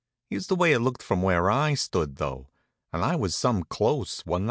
Here's 0.31 0.47
the 0.47 0.55
way 0.55 0.71
it 0.73 0.79
looked 0.79 1.03
from 1.03 1.21
where 1.21 1.51
I 1.51 1.75
stood, 1.75 2.15
though; 2.15 2.47
and 2.91 3.05
I 3.05 3.15
was 3.15 3.35
some 3.35 3.61
close, 3.63 4.25
wa'n't 4.25 4.39
I? 4.39 4.39